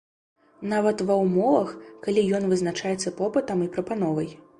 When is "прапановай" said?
3.77-4.29